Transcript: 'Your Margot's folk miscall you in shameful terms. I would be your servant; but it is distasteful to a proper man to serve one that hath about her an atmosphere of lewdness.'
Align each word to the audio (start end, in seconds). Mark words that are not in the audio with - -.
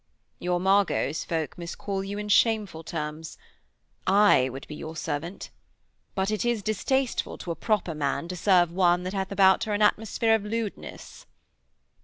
'Your 0.39 0.59
Margot's 0.59 1.23
folk 1.23 1.59
miscall 1.59 2.03
you 2.03 2.17
in 2.17 2.27
shameful 2.27 2.83
terms. 2.83 3.37
I 4.07 4.49
would 4.49 4.67
be 4.67 4.73
your 4.73 4.95
servant; 4.95 5.51
but 6.15 6.31
it 6.31 6.43
is 6.43 6.63
distasteful 6.63 7.37
to 7.37 7.51
a 7.51 7.55
proper 7.55 7.93
man 7.93 8.27
to 8.29 8.35
serve 8.35 8.71
one 8.71 9.03
that 9.03 9.13
hath 9.13 9.31
about 9.31 9.65
her 9.65 9.75
an 9.75 9.83
atmosphere 9.83 10.33
of 10.33 10.43
lewdness.' 10.43 11.27